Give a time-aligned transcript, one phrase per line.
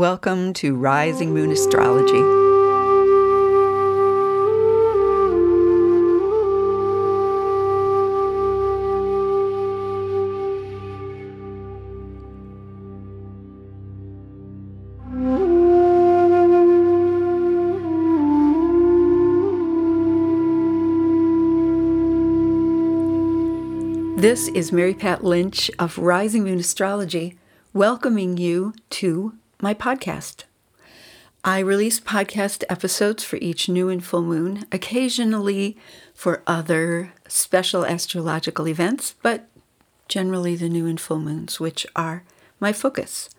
[0.00, 2.22] Welcome to Rising Moon Astrology.
[24.18, 27.36] This is Mary Pat Lynch of Rising Moon Astrology,
[27.74, 30.44] welcoming you to my podcast.
[31.42, 35.76] I release podcast episodes for each new and full moon, occasionally
[36.14, 39.48] for other special astrological events, but
[40.08, 42.24] generally the new and full moons, which are
[42.58, 43.30] my focus.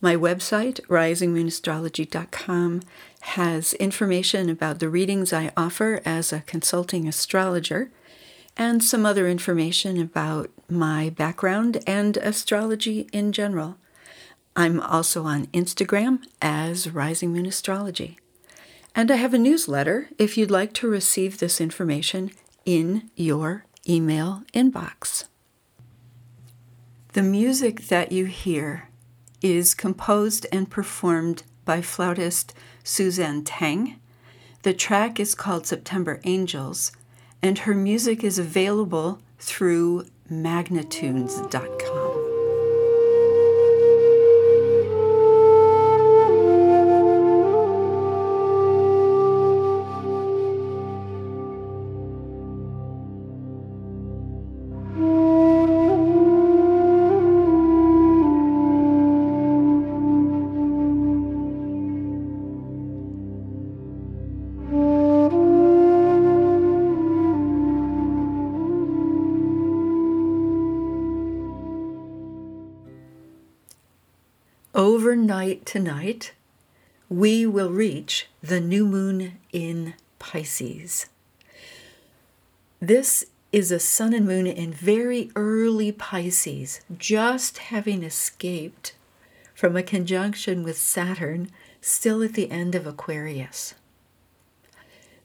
[0.00, 2.82] My website, risingmoonastrology.com,
[3.20, 7.90] has information about the readings I offer as a consulting astrologer
[8.56, 13.76] and some other information about my background and astrology in general.
[14.54, 18.18] I'm also on Instagram as Rising Moon Astrology.
[18.94, 22.30] And I have a newsletter if you'd like to receive this information
[22.66, 25.24] in your email inbox.
[27.14, 28.88] The music that you hear
[29.40, 32.54] is composed and performed by flautist
[32.84, 33.96] Suzanne Teng.
[34.62, 36.92] The track is called September Angels
[37.42, 42.21] and her music is available through magnatunes.com.
[75.12, 76.32] overnight tonight,
[77.10, 81.04] we will reach the new moon in Pisces.
[82.80, 88.94] This is a sun and moon in very early Pisces, just having escaped
[89.54, 91.50] from a conjunction with Saturn,
[91.82, 93.74] still at the end of Aquarius.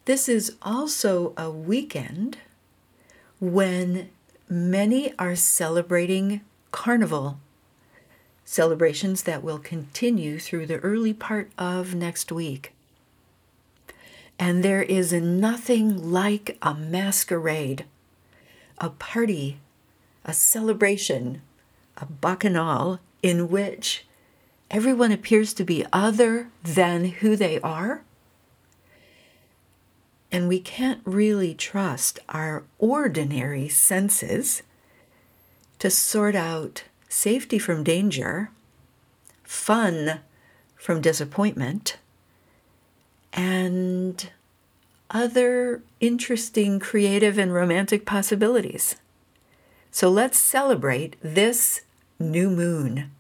[0.03, 2.40] This is also a weekend
[3.40, 4.09] when
[4.50, 6.41] many are celebrating
[6.72, 7.40] Carnival
[8.47, 12.72] celebrations that will continue through the early part of next week.
[14.40, 17.84] And there is nothing like a masquerade,
[18.78, 19.59] a party,
[20.24, 21.41] a celebration,
[21.97, 24.06] a bacchanal in which
[24.72, 28.03] everyone appears to be other than who they are.
[30.31, 34.64] And we can't really trust our ordinary senses
[35.79, 38.51] to sort out safety from danger,
[39.44, 40.19] fun
[40.75, 41.97] from disappointment,
[43.34, 44.29] and
[45.09, 48.96] other interesting creative and romantic possibilities.
[49.91, 51.81] So let's celebrate this
[52.19, 53.12] new moon.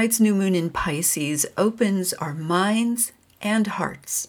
[0.00, 3.12] Tonight's new moon in Pisces opens our minds
[3.42, 4.28] and hearts,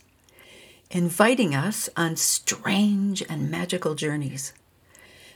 [0.89, 4.51] inviting us on strange and magical journeys.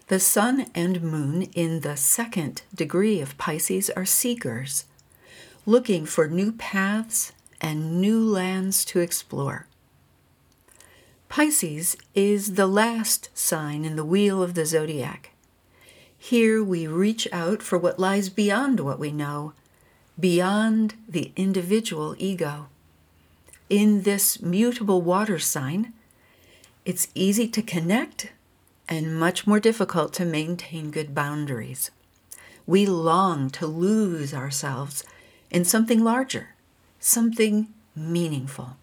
[0.08, 4.84] The sun and moon in the second degree of Pisces are seekers,
[5.66, 7.32] looking for new paths
[7.62, 9.68] and new lands to explore.
[11.30, 15.32] Pisces is the last sign in the wheel of the zodiac.
[16.18, 19.54] Here we reach out for what lies beyond what we know
[20.20, 22.68] beyond the individual ego.
[23.70, 25.94] In this mutable water sign,
[26.86, 28.32] it's easy to connect
[28.88, 31.92] and much more difficult to maintain good boundaries.
[32.68, 35.04] We long to lose ourselves
[35.50, 36.56] in something larger,
[37.00, 38.78] something meaningful.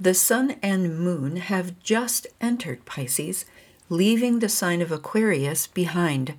[0.00, 3.44] The sun and moon have just entered Pisces,
[3.88, 6.34] leaving the sign of Aquarius behind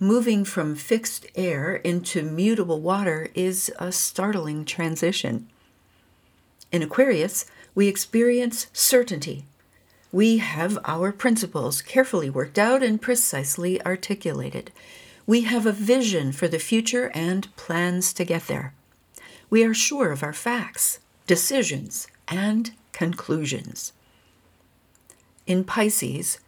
[0.00, 5.48] moving from fixed air into mutable water is a startling transition.
[6.70, 9.44] In Aquarius, we experience certainty.
[10.12, 14.70] We have our principles carefully worked out and precisely articulated.
[15.26, 18.72] We have a vision for the future and plans to get there.
[19.50, 23.92] We are sure of our facts, decisions, and conclusions.
[25.46, 26.38] In Pisces,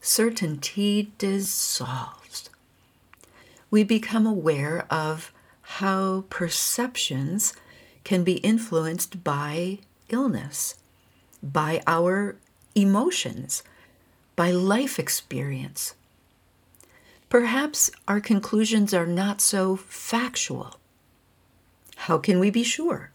[0.00, 2.27] certainty dissolves.
[3.70, 5.32] We become aware of
[5.62, 7.52] how perceptions
[8.04, 9.78] can be influenced by
[10.08, 10.76] illness,
[11.42, 12.36] by our
[12.74, 13.62] emotions,
[14.36, 15.94] by life experience.
[17.28, 20.76] Perhaps our conclusions are not so factual.
[21.96, 23.10] How can we be sure?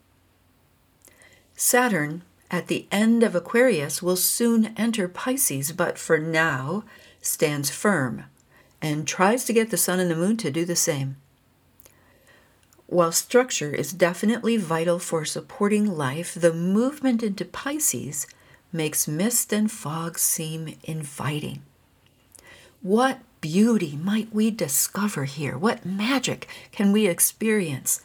[1.56, 2.22] Saturn,
[2.52, 6.84] at the end of Aquarius, will soon enter Pisces, but for now
[7.22, 8.26] stands firm
[8.83, 11.15] and tries to get the Sun and the Moon to do the same.
[12.85, 18.27] While structure is definitely vital for supporting life, the movement into Pisces
[18.74, 21.62] makes mist and fog seem inviting.
[22.81, 25.57] What beauty might we discover here?
[25.57, 28.01] What magic can we experience?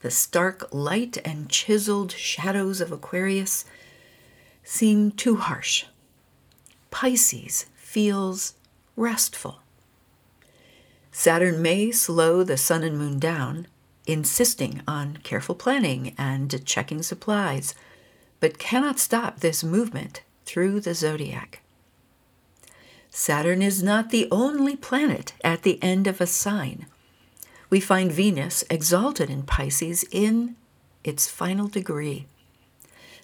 [0.00, 3.64] The stark light and chiseled shadows of Aquarius
[4.64, 5.84] seem too harsh.
[6.90, 8.54] Pisces feels
[8.96, 9.60] restful.
[11.18, 13.66] Saturn may slow the sun and moon down,
[14.06, 17.74] insisting on careful planning and checking supplies,
[18.38, 21.60] but cannot stop this movement through the zodiac.
[23.10, 26.86] Saturn is not the only planet at the end of a sign.
[27.68, 30.54] We find Venus exalted in Pisces in
[31.02, 32.26] its final degree,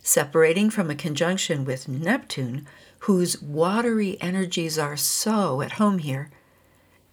[0.02, 2.67] separating from a conjunction with Neptune,
[3.06, 6.29] whose watery energies are so at home here.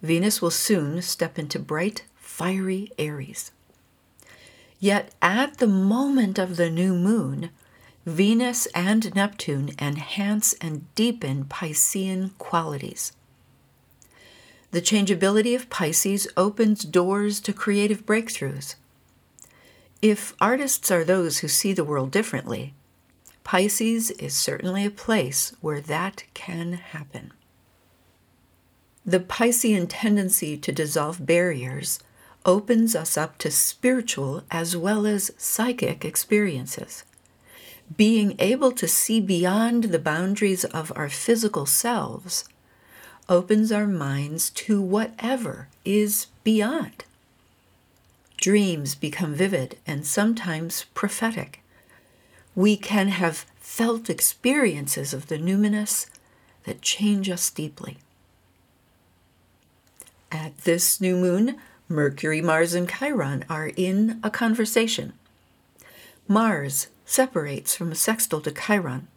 [0.02, 3.52] Venus will soon step into bright, fiery Aries.
[4.80, 7.50] Yet at the moment of the new moon,
[8.04, 13.12] Venus and Neptune enhance and deepen Piscean qualities.
[14.72, 18.74] The changeability of Pisces opens doors to creative breakthroughs.
[20.00, 22.74] If artists are those who see the world differently,
[23.44, 27.32] Pisces is certainly a place where that can happen.
[29.04, 31.98] The Piscean tendency to dissolve barriers
[32.46, 37.02] opens us up to spiritual as well as psychic experiences.
[37.96, 42.44] Being able to see beyond the boundaries of our physical selves
[43.28, 47.04] opens our minds to whatever is beyond.
[48.36, 51.60] Dreams become vivid and sometimes prophetic.
[52.54, 56.06] We can have felt experiences of the numinous
[56.64, 57.98] that change us deeply.
[60.32, 61.56] At this new moon,
[61.90, 65.12] Mercury, Mars, and Chiron are in a conversation.
[66.26, 69.08] Mars separates from a sextile to Chiron.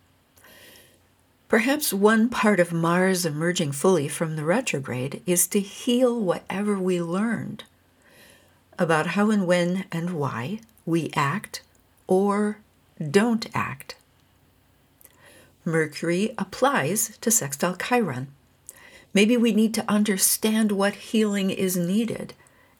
[1.47, 7.01] Perhaps one part of Mars emerging fully from the retrograde is to heal whatever we
[7.01, 7.63] learned
[8.77, 11.61] about how and when and why we act
[12.07, 12.57] or
[12.99, 13.95] don't act.
[15.63, 18.27] Mercury applies to sextile Chiron.
[19.15, 22.33] Maybe we need to understand what healing is needed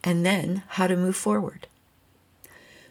[0.04, 1.68] and then how to move forward.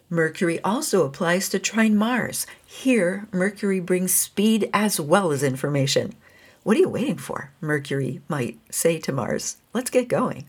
[0.09, 2.47] Mercury also applies to trine Mars.
[2.65, 6.15] Here, Mercury brings speed as well as information.
[6.63, 7.51] What are you waiting for?
[7.61, 9.59] Mercury might say to Mars.
[9.75, 10.47] Let's get going.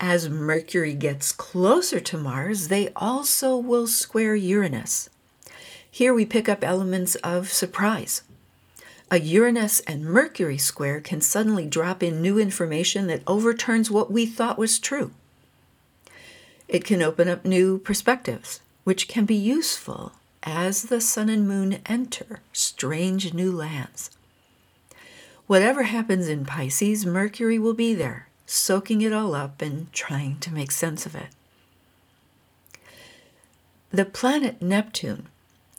[0.00, 5.10] As Mercury gets closer to Mars, they also will square Uranus.
[5.90, 8.22] Here we pick up elements of surprise.
[9.12, 14.24] A Uranus and Mercury square can suddenly drop in new information that overturns what we
[14.24, 15.10] thought was true.
[16.68, 20.12] It can open up new perspectives, which can be useful
[20.44, 24.10] as the sun and moon enter strange new lands.
[25.48, 30.54] Whatever happens in Pisces, Mercury will be there, soaking it all up and trying to
[30.54, 31.30] make sense of it.
[33.90, 35.26] The planet Neptune,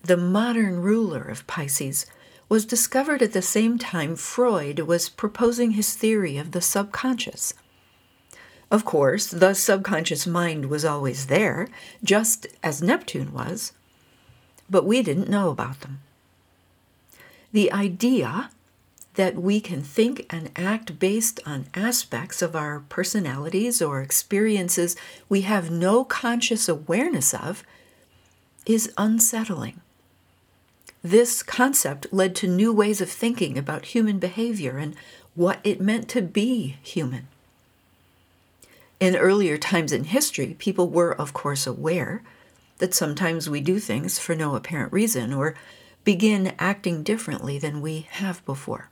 [0.03, 2.05] the modern ruler of Pisces,
[2.51, 7.53] was discovered at the same time Freud was proposing his theory of the subconscious.
[8.69, 11.69] Of course, the subconscious mind was always there,
[12.03, 13.71] just as Neptune was,
[14.69, 16.01] but we didn't know about them.
[17.53, 18.49] The idea
[19.13, 24.97] that we can think and act based on aspects of our personalities or experiences
[25.29, 27.63] we have no conscious awareness of
[28.65, 29.79] is unsettling.
[31.03, 34.95] This concept led to new ways of thinking about human behavior and
[35.33, 37.27] what it meant to be human.
[38.99, 42.21] In earlier times in history, people were, of course, aware
[42.77, 45.55] that sometimes we do things for no apparent reason or
[46.03, 48.89] begin acting differently than we have before.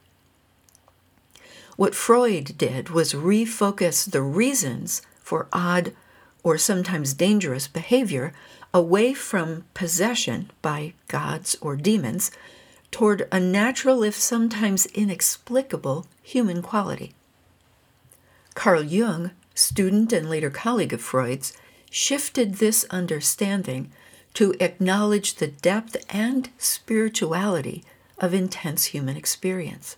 [1.76, 5.94] What Freud did was refocus the reasons for odd
[6.44, 8.34] or sometimes dangerous behavior
[8.74, 12.32] away from possession by gods or demons
[12.92, 17.14] toward a natural, if sometimes inexplicable, human quality.
[18.56, 21.54] Carl Jung, student and later colleague of Freud's,
[21.90, 23.92] shifted this understanding
[24.34, 27.84] to acknowledge the depth and spirituality
[28.20, 29.98] of intense human experience,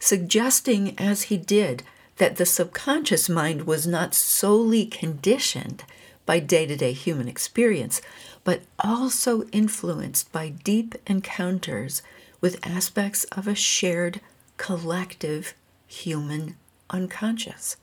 [0.00, 1.82] suggesting as he did
[2.16, 5.84] that the subconscious mind was not solely conditioned
[6.26, 8.02] by day to day human experience,
[8.44, 12.02] but also influenced by deep encounters
[12.40, 14.20] with aspects of a shared
[14.56, 15.54] collective
[15.86, 16.56] human
[16.90, 17.76] unconscious.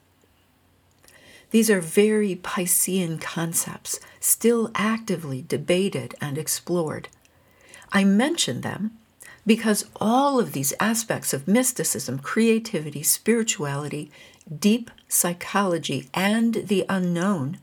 [1.52, 7.10] These are very Piscean concepts, still actively debated and explored.
[7.92, 8.98] I mention them
[9.46, 14.10] because all of these aspects of mysticism, creativity, spirituality,
[14.60, 17.60] deep psychology, and the unknown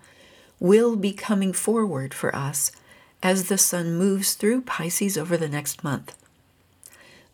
[0.61, 2.71] will be coming forward for us
[3.23, 6.15] as the sun moves through Pisces over the next month.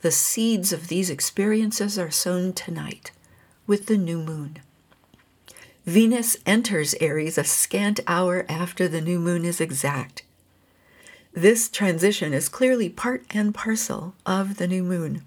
[0.00, 3.11] The seeds of these experiences are sown tonight
[3.66, 4.61] with the new moon.
[5.85, 10.23] Venus enters Aries a scant hour after the new moon is exact.
[11.33, 15.23] This transition is clearly part and parcel of the new moon.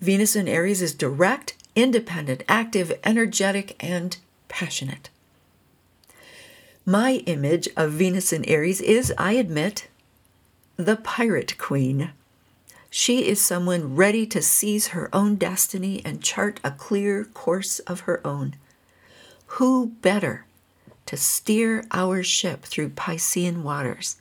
[0.00, 4.16] Venus in Aries is direct, independent, active, energetic, and
[4.48, 5.10] passionate.
[6.90, 9.86] My image of Venus in Aries is, I admit,
[10.76, 12.10] the pirate queen.
[12.90, 18.00] She is someone ready to seize her own destiny and chart a clear course of
[18.00, 18.56] her own.
[19.54, 20.46] Who better
[21.06, 24.16] to steer our ship through Piscean waters?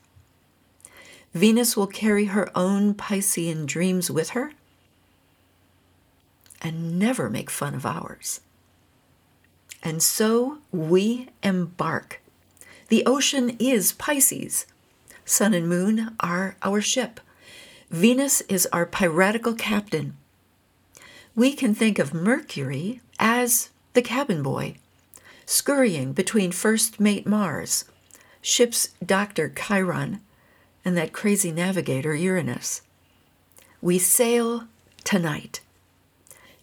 [1.33, 4.51] Venus will carry her own Piscean dreams with her
[6.61, 8.41] and never make fun of ours.
[9.81, 12.21] And so we embark.
[12.89, 14.65] The ocean is Pisces.
[15.24, 17.19] Sun and moon are our ship.
[17.89, 20.17] Venus is our piratical captain.
[21.36, 24.75] We can think of Mercury as the cabin boy
[25.50, 27.86] scurrying between first mate Mars,
[28.39, 30.22] ship's doctor Chiron,
[30.86, 32.84] and that crazy navigator Uranus.
[33.81, 34.67] We sail
[35.03, 35.62] tonight.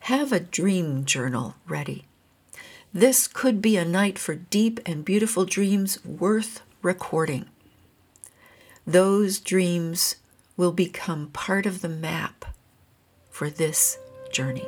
[0.00, 2.04] Have a dream journal ready.
[2.96, 7.44] This could be a night for deep and beautiful dreams worth recording.
[8.86, 10.16] Those dreams
[10.56, 12.46] will become part of the map
[13.28, 13.98] for this
[14.32, 14.64] journey.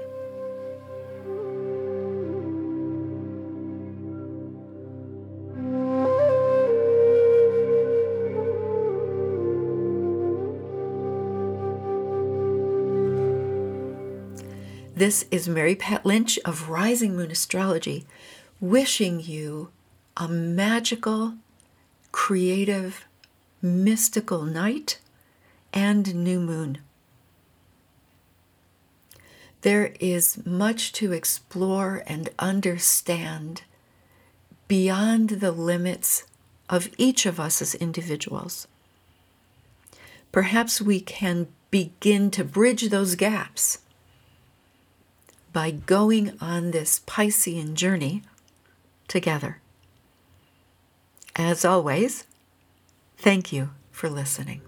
[14.99, 18.05] This is Mary Pat Lynch of Rising Moon Astrology,
[18.61, 19.71] wishing you
[20.17, 21.35] a magical,
[22.11, 23.07] creative,
[23.63, 24.99] mystical night
[25.73, 26.79] and new moon.
[29.61, 33.63] There is much to explore and understand
[34.67, 36.25] beyond the limits
[36.69, 38.67] of each of us as individuals.
[40.33, 43.79] Perhaps we can begin to bridge those gaps
[45.53, 48.23] by going on this Piscean journey
[49.07, 49.61] together.
[51.37, 52.25] As always,
[53.17, 54.68] thank you for listening.